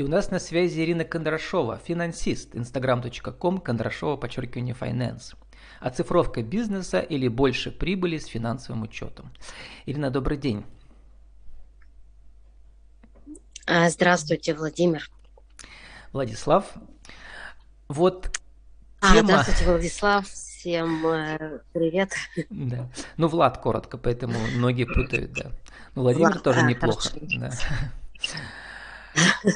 [0.00, 5.36] И у нас на связи Ирина Кондрашова, финансист, instagram.com, Кондрашова, подчеркивание, finance.
[5.78, 9.30] Оцифровка бизнеса или больше прибыли с финансовым учетом.
[9.84, 10.64] Ирина, добрый день.
[13.66, 15.10] А, здравствуйте, Владимир.
[16.14, 16.64] Владислав.
[17.88, 18.40] Вот
[19.02, 19.28] а, тема...
[19.28, 20.26] Здравствуйте, Владислав.
[20.26, 22.12] Всем э, привет.
[22.48, 22.88] Да.
[23.18, 25.50] Ну, Влад коротко, поэтому многие путают, да.
[25.94, 27.10] Ну, Владимир Влад, тоже а, неплохо.
[27.20, 27.50] Да.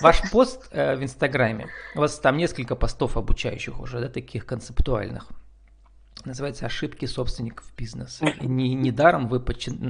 [0.00, 5.28] Ваш пост э, в Инстаграме, у вас там несколько постов обучающих уже, да, таких концептуальных.
[6.24, 8.26] Называется «Ошибки собственников бизнеса».
[8.26, 9.44] И не, недаром вы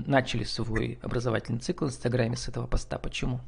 [0.07, 2.99] начали свой образовательный цикл в Инстаграме с этого поста.
[2.99, 3.41] Почему?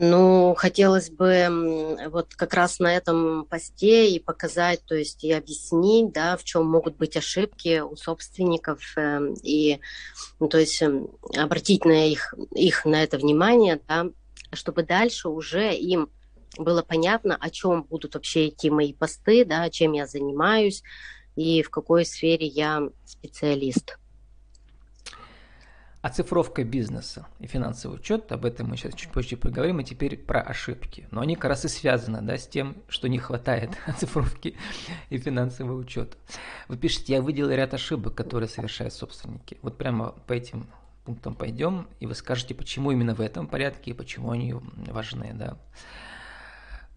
[0.00, 6.12] Ну, хотелось бы вот как раз на этом посте и показать, то есть и объяснить,
[6.12, 9.80] да, в чем могут быть ошибки у собственников, э, и,
[10.38, 14.06] ну, то есть эм, обратить на их, их на это внимание, да,
[14.52, 16.10] чтобы дальше уже им
[16.56, 20.84] было понятно, о чем будут вообще идти мои посты, да, чем я занимаюсь
[21.34, 23.97] и в какой сфере я специалист.
[26.00, 30.40] Оцифровка бизнеса и финансовый учет, об этом мы сейчас чуть позже поговорим, и теперь про
[30.40, 31.08] ошибки.
[31.10, 34.56] Но они как раз и связаны да, с тем, что не хватает оцифровки
[35.10, 36.16] и финансового учета.
[36.68, 39.58] Вы пишете, я выделил ряд ошибок, которые совершают собственники.
[39.60, 40.68] Вот прямо по этим
[41.04, 44.54] пунктам пойдем, и вы скажете, почему именно в этом порядке и почему они
[44.86, 45.32] важны.
[45.34, 45.58] Да.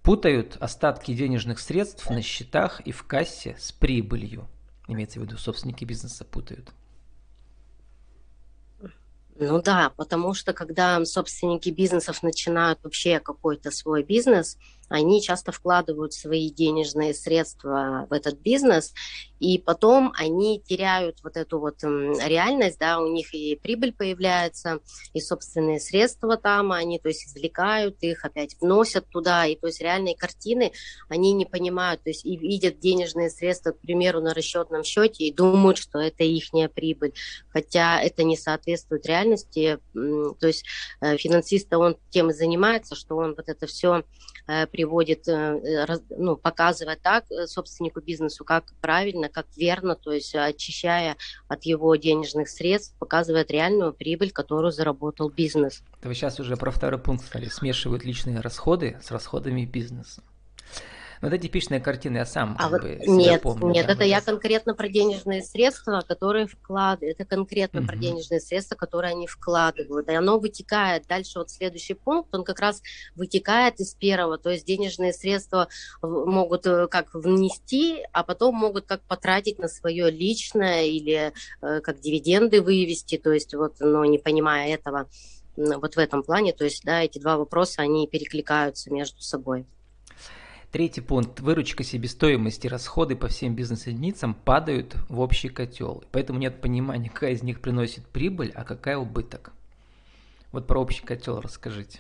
[0.04, 4.48] Путают остатки денежных средств на счетах и в кассе с прибылью.
[4.88, 6.72] Имеется в виду, собственники бизнеса путают.
[9.44, 14.56] Ну да, потому что когда собственники бизнесов начинают вообще какой-то свой бизнес,
[14.92, 18.94] они часто вкладывают свои денежные средства в этот бизнес,
[19.40, 24.80] и потом они теряют вот эту вот реальность, да, у них и прибыль появляется,
[25.14, 29.82] и собственные средства там, они, то есть, извлекают их, опять вносят туда, и, то есть,
[29.82, 30.74] реальные картины
[31.10, 35.34] они не понимают, то есть, и видят денежные средства, к примеру, на расчетном счете, и
[35.34, 37.14] думают, что это ихняя прибыль,
[37.50, 40.66] хотя это не соответствует реальности, то есть,
[41.02, 44.04] э, финансист, он тем и занимается, что он вот это все
[44.48, 51.18] э, приводит, э, ну, показывает так собственнику бизнесу, как правильно, как верно, то есть очищая
[51.48, 55.84] от его денежных средств, показывает реальную прибыль, которую заработал бизнес.
[56.00, 60.24] Это вы сейчас уже про второй пункт стали, смешивают личные расходы с расходами бизнеса.
[61.22, 63.70] Ну, это типичная картина, я сам а вот бы, нет, помню.
[63.70, 67.20] Нет, да, это я конкретно про денежные средства, которые вкладывают.
[67.20, 67.90] Это конкретно угу.
[67.90, 70.10] про денежные средства, которые они вкладывают.
[70.10, 71.06] И оно вытекает.
[71.08, 72.82] Дальше вот следующий пункт, он как раз
[73.16, 74.40] вытекает из первого.
[74.40, 75.68] То есть денежные средства
[76.02, 82.00] могут э, как внести, а потом могут как потратить на свое личное или э, как
[82.00, 83.20] дивиденды вывести.
[83.20, 85.08] То есть вот, но не понимая этого,
[85.56, 89.68] вот в этом плане, то есть, да, эти два вопроса, они перекликаются между собой.
[90.72, 91.42] Третий пункт.
[91.42, 96.02] Выручка себестоимости, расходы по всем бизнес-единицам падают в общий котел.
[96.14, 99.52] Поэтому нет понимания, какая из них приносит прибыль, а какая убыток.
[100.54, 102.00] Вот про общий котел расскажите.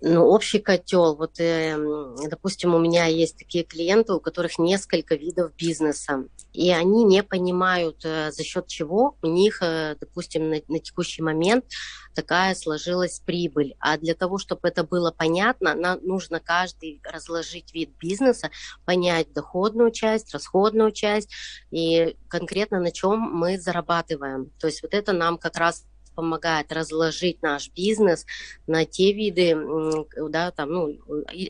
[0.00, 1.16] Ну, общий котел.
[1.16, 1.76] Вот, э,
[2.30, 8.04] допустим, у меня есть такие клиенты, у которых несколько видов бизнеса, и они не понимают,
[8.04, 11.64] э, за счет чего у них, э, допустим, на, на текущий момент
[12.14, 13.74] такая сложилась прибыль.
[13.80, 18.50] А для того, чтобы это было понятно, нам нужно каждый разложить вид бизнеса,
[18.84, 21.30] понять доходную часть, расходную часть
[21.70, 24.50] и конкретно на чем мы зарабатываем.
[24.60, 25.84] То есть вот это нам как раз
[26.18, 28.26] помогает разложить наш бизнес
[28.66, 29.56] на те виды,
[30.28, 30.98] да, там, ну,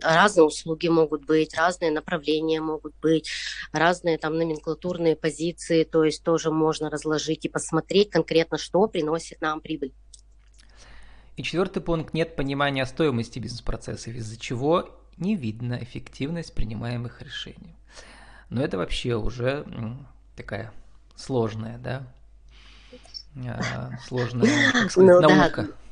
[0.02, 3.30] разные услуги могут быть, разные направления могут быть,
[3.72, 9.62] разные там номенклатурные позиции, то есть тоже можно разложить и посмотреть конкретно, что приносит нам
[9.62, 9.94] прибыль.
[11.38, 17.74] И четвертый пункт– нет понимания стоимости бизнес-процессов, из-за чего не видно эффективность принимаемых решений.
[18.50, 19.64] Но это вообще уже
[20.36, 20.74] такая
[21.16, 22.06] сложная, да,
[24.06, 24.48] сложная
[24.88, 25.62] сказать, ну, наука.
[25.62, 25.87] Да.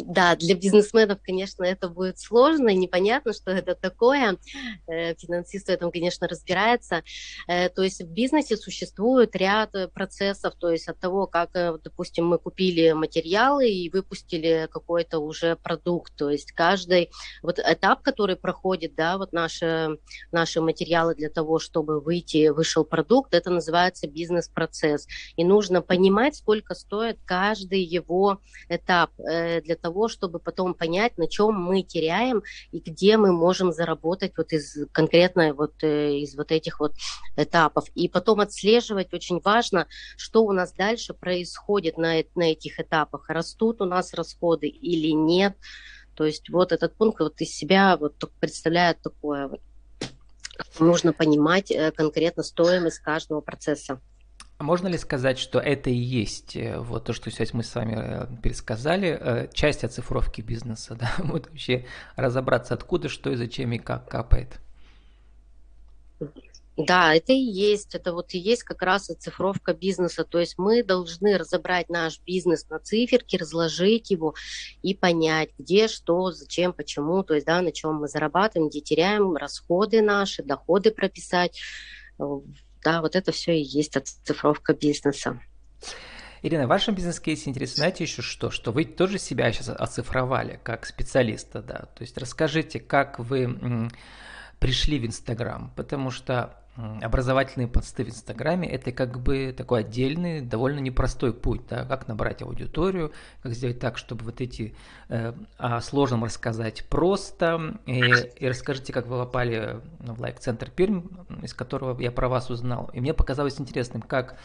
[0.00, 4.38] Да, для бизнесменов, конечно, это будет сложно, непонятно, что это такое.
[4.86, 7.02] Э, финансист в этом, конечно, разбирается.
[7.48, 12.26] Э, то есть в бизнесе существует ряд э, процессов, то есть от того, как, допустим,
[12.26, 16.14] мы купили материалы и выпустили какой-то уже продукт.
[16.16, 17.10] То есть каждый
[17.42, 19.98] вот этап, который проходит, да, вот наши,
[20.30, 25.06] наши материалы для того, чтобы выйти, вышел продукт, это называется бизнес-процесс.
[25.36, 31.54] И нужно понимать, сколько стоит каждый его этап для того, чтобы потом понять, на чем
[31.54, 36.80] мы теряем и где мы можем заработать вот из конкретно вот э, из вот этих
[36.80, 36.94] вот
[37.36, 37.84] этапов.
[37.94, 39.86] И потом отслеживать очень важно,
[40.16, 43.28] что у нас дальше происходит на, на этих этапах.
[43.28, 45.56] Растут у нас расходы или нет.
[46.14, 49.60] То есть вот этот пункт вот из себя вот представляет такое вот.
[50.78, 54.00] Нужно понимать э, конкретно стоимость каждого процесса.
[54.62, 57.74] А можно ли сказать, что это и есть э, вот то, что сейчас мы с
[57.74, 61.12] вами э, пересказали, часть оцифровки бизнеса, да?
[61.18, 64.60] Вот вообще разобраться, откуда, что и зачем и как капает.
[66.76, 70.22] Да, это и есть, это вот и есть как раз оцифровка бизнеса.
[70.22, 74.36] То есть мы должны разобрать наш бизнес на циферки, разложить его
[74.82, 79.34] и понять, где, что, зачем, почему, то есть, да, на чем мы зарабатываем, где теряем,
[79.34, 81.60] расходы наши, доходы прописать.
[82.82, 85.40] Да, вот это все и есть оцифровка бизнеса.
[86.42, 88.50] Ирина, в вашем бизнес-кейсе интересно, знаете еще что?
[88.50, 91.88] Что вы тоже себя сейчас оцифровали как специалиста, да?
[91.94, 93.88] То есть расскажите, как вы
[94.58, 100.78] пришли в Инстаграм, потому что образовательные посты в Инстаграме это как бы такой отдельный, довольно
[100.78, 104.74] непростой путь, да, как набрать аудиторию, как сделать так, чтобы вот эти
[105.08, 107.78] э, о сложном рассказать просто.
[107.86, 108.00] И,
[108.36, 111.02] и расскажите, как вы попали в лайк-центр Пермь,
[111.42, 112.90] из которого я про вас узнал.
[112.94, 114.38] И мне показалось интересным, как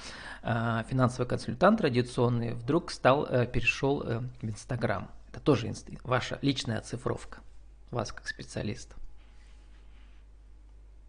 [0.43, 5.09] э, финансовый консультант традиционный вдруг стал, э, перешел э, в Инстаграм.
[5.29, 5.87] Это тоже инст...
[6.03, 7.39] ваша личная оцифровка
[7.91, 8.95] вас как специалиста.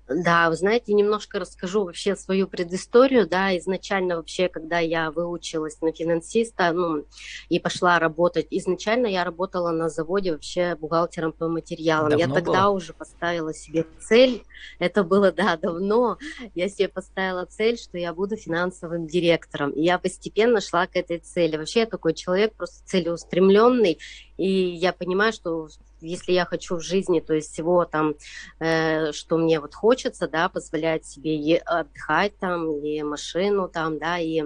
[0.08, 3.28] Да, вы знаете, немножко расскажу вообще свою предысторию.
[3.28, 7.04] Да, изначально вообще, когда я выучилась на финансиста, ну,
[7.48, 12.10] и пошла работать, изначально я работала на заводе вообще бухгалтером по материалам.
[12.10, 12.76] Давно я тогда было?
[12.76, 14.42] уже поставила себе цель,
[14.78, 16.18] это было, да, давно,
[16.54, 19.70] я себе поставила цель, что я буду финансовым директором.
[19.72, 21.56] И я постепенно шла к этой цели.
[21.56, 23.98] Вообще я такой человек просто целеустремленный,
[24.38, 25.68] и я понимаю, что
[26.00, 28.14] если я хочу в жизни, то есть всего там,
[28.58, 34.18] э, что мне вот хочется, да, позволять себе и отдыхать там, и машину там, да,
[34.18, 34.44] и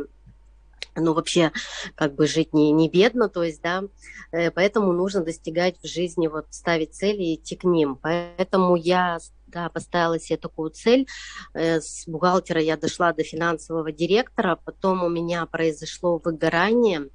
[0.95, 1.53] ну, вообще,
[1.95, 3.85] как бы жить не, не бедно, то есть, да,
[4.31, 7.97] э, поэтому нужно достигать в жизни, вот, ставить цели и идти к ним.
[7.97, 9.19] Поэтому я
[9.53, 11.07] да, поставила себе такую цель.
[11.55, 17.09] Э, с бухгалтера я дошла до финансового директора, потом у меня произошло выгорание,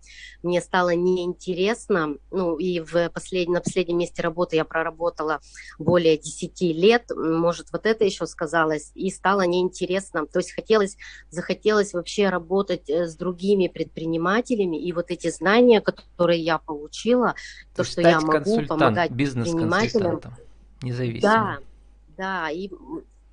[0.44, 3.50] мне стало неинтересно, ну и в послед...
[3.50, 5.40] на последнем месте работы я проработала
[5.80, 10.98] более 10 лет, может вот это еще сказалось, и стало неинтересно, то есть хотелось,
[11.30, 17.36] захотелось вообще работать э, с другими предпринимателями, и вот эти знания, которые я получила,
[17.76, 20.22] то, то что я могу помогать предпринимателям.
[20.82, 21.22] Независимо.
[21.22, 21.58] Да,
[22.18, 22.70] да, и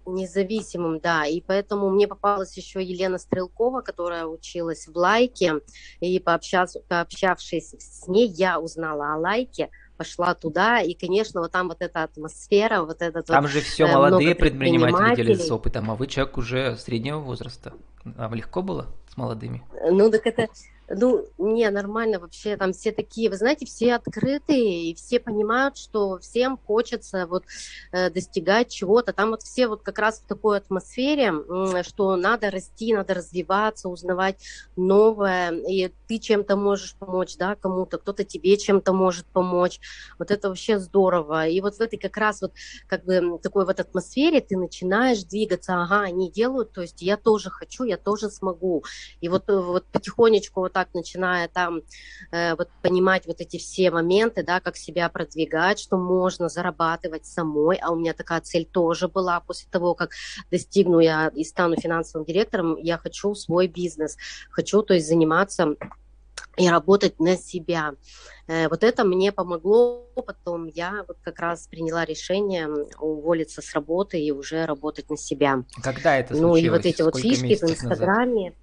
[0.07, 5.61] независимым, да, и поэтому мне попалась еще Елена Стрелкова, которая училась в Лайке,
[6.01, 11.69] и пообщав, пообщавшись с ней, я узнала о Лайке, пошла туда, и, конечно, вот там
[11.69, 15.95] вот эта атмосфера, вот этот Там вот, же все э, молодые предприниматели с опытом, а
[15.95, 17.73] вы человек уже среднего возраста.
[18.05, 19.63] Вам легко было с молодыми?
[19.91, 20.49] Ну, так это
[20.89, 26.19] ну, не, нормально вообще, там все такие, вы знаете, все открытые, и все понимают, что
[26.19, 27.45] всем хочется вот
[27.93, 29.13] э, достигать чего-то.
[29.13, 31.33] Там вот все вот как раз в такой атмосфере,
[31.83, 34.37] что надо расти, надо развиваться, узнавать
[34.77, 39.81] новое, и ты чем-то можешь помочь, да, кому-то, кто-то тебе чем-то может помочь.
[40.19, 41.49] Вот это вообще здорово.
[41.49, 42.53] И вот в этой как раз вот
[42.87, 47.49] как бы такой вот атмосфере ты начинаешь двигаться, ага, они делают, то есть я тоже
[47.49, 48.85] хочу, я тоже смогу.
[49.21, 51.83] И вот, э, вот потихонечку вот так начиная там
[52.31, 57.77] э, вот понимать вот эти все моменты, да, как себя продвигать, что можно зарабатывать самой,
[57.77, 59.41] а у меня такая цель тоже была.
[59.41, 60.11] После того, как
[60.51, 64.17] достигну я и стану финансовым директором, я хочу свой бизнес,
[64.51, 65.77] хочу, то есть заниматься
[66.57, 67.95] и работать на себя.
[68.47, 74.21] Э, вот это мне помогло, потом я вот как раз приняла решение уволиться с работы
[74.21, 75.65] и уже работать на себя.
[75.83, 76.63] Когда это случилось?
[76.63, 78.51] Ну и вот эти вот фишки в Инстаграме.
[78.51, 78.59] Назад?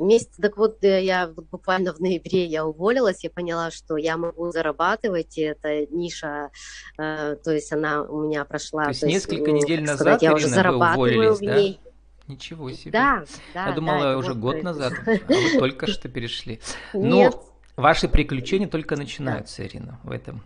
[0.00, 4.50] Месяц, так вот, э, я буквально в ноябре я уволилась, я поняла, что я могу
[4.50, 6.50] зарабатывать, и эта ниша,
[6.96, 8.84] э, то есть она у меня прошла.
[8.84, 11.80] То есть, то есть несколько недель назад, сказать, я уже зарабатываю в ней.
[11.84, 11.89] Да?
[12.30, 12.92] Ничего себе.
[12.92, 13.68] Да, да.
[13.68, 16.60] Я думала, да, уже год назад, а вы только что перешли.
[16.94, 17.44] Но
[17.76, 20.42] ваши приключения только начинаются, Ирина, в этом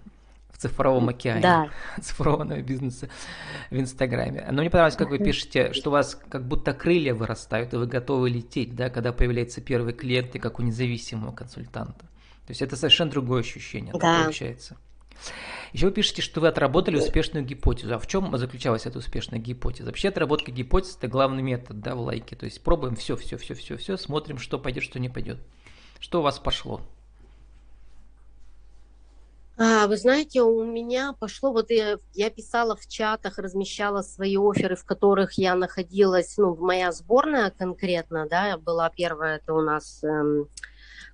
[0.50, 1.68] в цифровом океане да.
[2.00, 3.08] цифрового бизнеса
[3.70, 4.46] в Инстаграме.
[4.50, 7.86] Но мне понравилось, как вы пишете, что у вас как будто крылья вырастают, и вы
[7.86, 12.06] готовы лететь, да, когда появляется первый клиент, и как у независимого консультанта.
[12.46, 14.22] То есть это совершенно другое ощущение, да.
[14.22, 14.76] получается.
[15.73, 17.94] Еще вы пишете, что вы отработали успешную гипотезу.
[17.94, 19.87] А в чем заключалась эта успешная гипотеза?
[19.87, 22.37] Вообще отработка гипотез– это главный метод да, в лайке.
[22.37, 25.38] То есть пробуем все, все, все, все, все, смотрим, что пойдет, что не пойдет.
[25.99, 26.80] Что у вас пошло?
[29.56, 34.75] А, вы знаете, у меня пошло, вот я, я писала в чатах, размещала свои оферы,
[34.75, 40.49] в которых я находилась, ну, моя сборная конкретно, да, была первая, это у нас эм,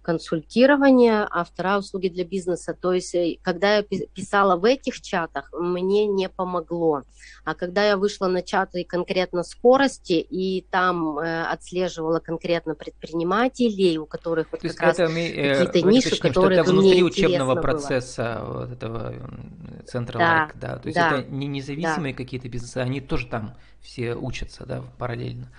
[0.02, 2.74] консультирование, а вторая услуги для бизнеса.
[2.74, 7.02] То есть, э, когда я писала в этих чатах, мне не помогло.
[7.44, 14.06] А когда я вышла на чаты конкретно скорости и там э, отслеживала конкретно предпринимателей, у
[14.06, 18.58] которых вот как раз э, какие-то ниши, уточним, которые это внутри учебного процесса было.
[18.58, 19.14] вот этого
[19.86, 20.76] центра да, лайк, да.
[20.76, 22.16] То есть да, это не независимые да.
[22.16, 25.50] какие-то бизнесы, они тоже там все учатся, да, параллельно.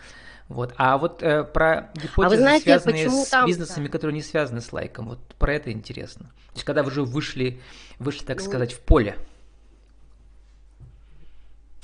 [0.51, 0.73] Вот.
[0.77, 4.61] А вот э, про гипотезы, а вы знаете, связанные с там, бизнесами, которые не связаны
[4.61, 6.25] с лайком, вот про это интересно.
[6.25, 7.61] То есть, когда вы уже вышли,
[7.99, 9.15] вышли, так ну, сказать, в поле,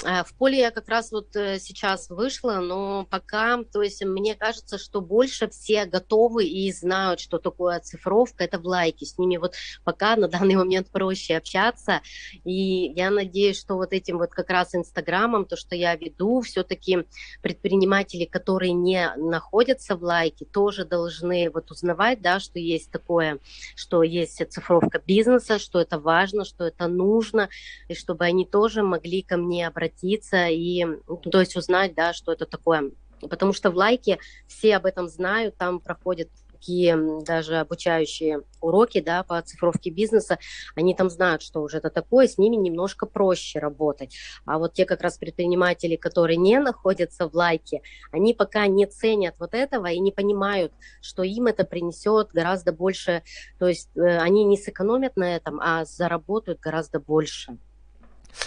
[0.04, 4.77] в поле я как раз вот э, сейчас вышла, но пока, то есть мне кажется,
[4.77, 9.08] что больше все готовы и знают, что такое оцифровка, это в лайке.
[9.08, 12.01] С ними вот пока на данный момент проще общаться.
[12.44, 17.08] И я надеюсь, что вот этим вот как раз Инстаграмом, то, что я веду, все-таки
[17.42, 23.39] предприниматели, которые не находятся в лайке, тоже должны вот узнавать, да, что есть такое,
[23.75, 27.50] что есть оцифровка бизнеса, что это важно, что это нужно,
[27.88, 32.13] и чтобы они тоже могли ко мне обратиться обратиться и, ну, то есть узнать, да,
[32.13, 32.91] что это такое.
[33.22, 39.24] Потому что в лайке все об этом знают, там проходят такие даже обучающие уроки да,
[39.24, 40.39] по цифровке бизнеса,
[40.75, 44.15] они там знают, что уже это такое, с ними немножко проще работать.
[44.46, 49.36] А вот те как раз предприниматели, которые не находятся в лайке, они пока не ценят
[49.39, 53.22] вот этого и не понимают, что им это принесет гораздо больше,
[53.60, 57.58] то есть э, они не сэкономят на этом, а заработают гораздо больше.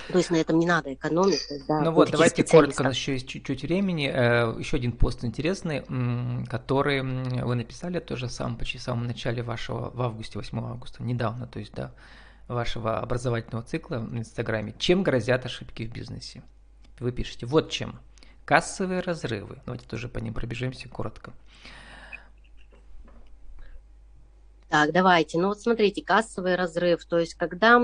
[0.08, 1.40] То есть на этом не надо экономить.
[1.68, 4.10] Да, ну вот, давайте коротко, у нас еще есть чуть-чуть времени.
[4.12, 5.82] Э, еще один пост интересный,
[6.46, 11.02] который вы написали тоже в самом, почти в самом начале вашего, в августе, 8 августа,
[11.02, 11.92] недавно, то есть, да,
[12.48, 14.74] вашего образовательного цикла в Инстаграме.
[14.78, 16.42] Чем грозят ошибки в бизнесе?
[16.98, 17.98] Вы пишете, вот чем.
[18.44, 19.62] Кассовые разрывы.
[19.64, 21.32] Давайте тоже по ним пробежимся коротко.
[24.68, 25.38] Так, давайте.
[25.38, 27.04] Ну вот смотрите, кассовый разрыв.
[27.04, 27.80] То есть когда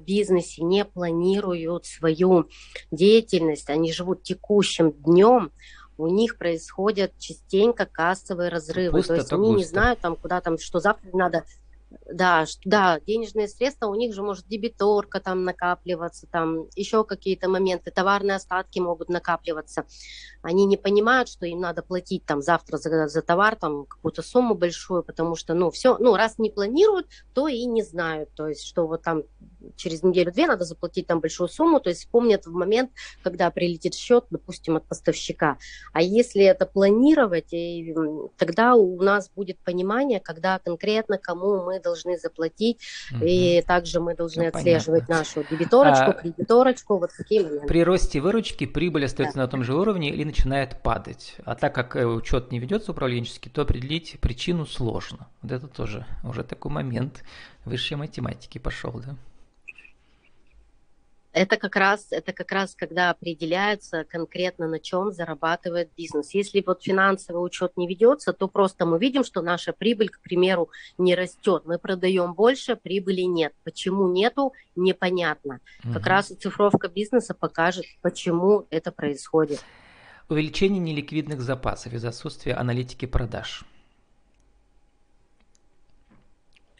[0.00, 2.48] бизнесе не планируют свою
[2.90, 5.52] деятельность, они живут текущим днем,
[5.96, 8.98] у них происходят частенько кассовые разрывы.
[8.98, 9.58] Пусто, то есть они густо.
[9.58, 11.44] не знают, там, куда там, что завтра надо
[12.12, 17.90] да, да, денежные средства, у них же может дебиторка там накапливаться, там еще какие-то моменты,
[17.90, 19.84] товарные остатки могут накапливаться.
[20.42, 24.54] Они не понимают, что им надо платить там завтра за, за товар там какую-то сумму
[24.54, 28.64] большую, потому что, ну, все, ну, раз не планируют, то и не знают, то есть,
[28.64, 29.24] что вот там
[29.76, 32.90] через неделю-две надо заплатить там большую сумму, то есть помнят в момент,
[33.22, 35.58] когда прилетит счет, допустим, от поставщика.
[35.92, 37.94] А если это планировать, и,
[38.36, 42.80] тогда у нас будет понимание, когда конкретно кому мы должны заплатить,
[43.12, 43.24] угу.
[43.24, 45.16] и также мы должны ну, отслеживать понятно.
[45.16, 47.66] нашу дебиторочку, а, кредиторочку, вот такие моменты.
[47.66, 49.42] При росте выручки прибыль остается да.
[49.42, 51.36] на том же уровне или начинает падать.
[51.44, 55.28] А так как э, учет не ведется управленчески, то определить причину сложно.
[55.42, 57.22] Вот это тоже уже такой момент
[57.64, 59.16] высшей математики пошел, да?
[61.32, 66.34] Это как раз, это как раз когда определяется конкретно на чем зарабатывает бизнес.
[66.34, 70.70] Если вот финансовый учет не ведется, то просто мы видим, что наша прибыль, к примеру,
[70.98, 71.62] не растет.
[71.66, 73.52] Мы продаем больше, прибыли нет.
[73.64, 75.60] Почему нету, непонятно.
[75.84, 75.94] Угу.
[75.94, 79.64] Как раз цифровка бизнеса покажет, почему это происходит.
[80.28, 83.64] Увеличение неликвидных запасов из-за отсутствия аналитики продаж.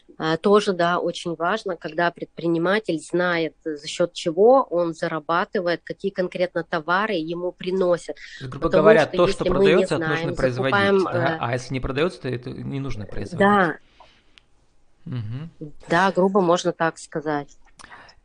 [0.41, 7.13] тоже, да, очень важно, когда предприниматель знает, за счет чего он зарабатывает, какие конкретно товары
[7.13, 8.17] ему приносят.
[8.41, 10.75] грубо Потому говоря, что, то, что продается, знаем, это нужно производить.
[10.75, 11.37] Закупаем, да?
[11.39, 13.39] А если не продается, то это не нужно производить.
[13.39, 13.77] Да.
[15.05, 15.71] Угу.
[15.89, 17.57] Да, грубо можно так сказать.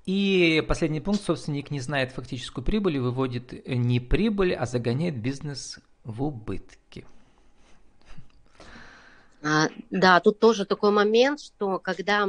[0.04, 5.80] И последний пункт, собственник не знает фактическую прибыль и выводит не прибыль, а загоняет бизнес
[6.04, 7.04] в убытки.
[9.48, 12.28] А, да, тут тоже такой момент, что когда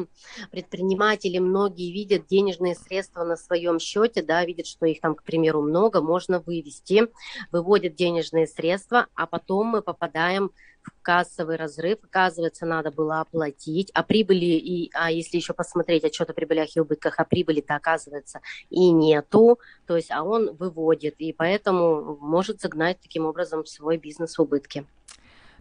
[0.51, 5.63] предприниматели многие видят денежные средства на своем счете, да, видят, что их там, к примеру,
[5.63, 7.07] много, можно вывести,
[7.51, 10.51] выводят денежные средства, а потом мы попадаем
[10.83, 16.29] в кассовый разрыв, оказывается, надо было оплатить, а прибыли, и, а если еще посмотреть отчет
[16.29, 21.33] о прибылях и убытках, а прибыли-то, оказывается, и нету, то есть, а он выводит, и
[21.33, 24.85] поэтому может загнать таким образом свой бизнес в убытки.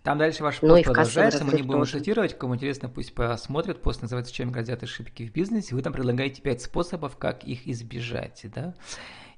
[0.06, 1.98] Там дальше ваш ну, пост продолжается, мы не будем тоже.
[1.98, 3.82] цитировать, кому интересно, пусть посмотрят.
[3.82, 5.75] Пост называется «Чем грозят ошибки в бизнесе».
[5.75, 8.76] Вы там предлагаете пять способов, как их избежать, да,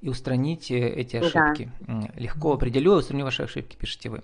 [0.02, 1.72] и устранить э, эти ошибки.
[1.80, 2.10] Да.
[2.16, 4.22] Легко определю, устраню ваши ошибки, пишите вы.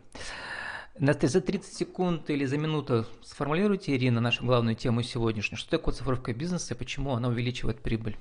[0.99, 5.59] За 30 секунд или за минуту сформулируйте, Ирина, нашу главную тему сегодняшнюю.
[5.59, 8.19] Что такое цифровка бизнеса и почему она увеличивает прибыль?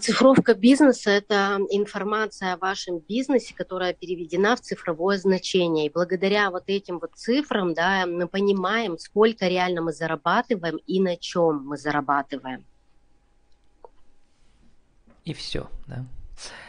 [0.00, 5.88] Оцифровка бизнеса– это информация о вашем бизнесе, которая переведена в цифровое значение.
[5.88, 11.18] И благодаря вот этим вот цифрам да, мы понимаем, сколько реально мы зарабатываем и на
[11.18, 12.64] чем мы зарабатываем.
[15.26, 16.06] И все, да?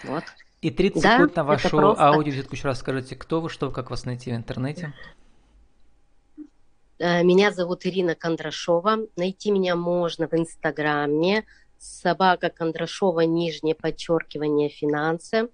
[0.03, 0.25] Вот.
[0.59, 4.03] И 30 да, секунд на вашу аудиовизитку еще раз скажите, кто вы, что, как вас
[4.03, 4.93] найти в интернете?
[6.99, 9.07] Э, меня зовут Ирина Кондрашова.
[9.15, 11.45] Найти меня можно в Инстаграме.
[11.81, 15.49] Собака Кондрашова, нижнее подчеркивание, финансы.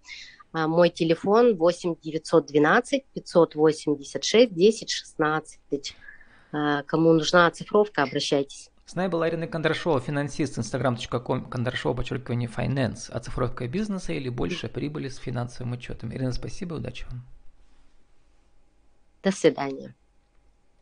[0.51, 5.95] А, мой телефон 8 912 586 10 16.
[6.85, 8.69] Кому нужна оцифровка, обращайтесь.
[8.85, 15.09] С нами была Ирина Кондрашова, финансист, instagram.com, кондрашова, подчеркивание, finance, оцифровка бизнеса или больше прибыли
[15.09, 16.13] с финансовым учетом.
[16.13, 17.25] Ирина, спасибо, удачи вам.
[19.23, 19.93] До свидания.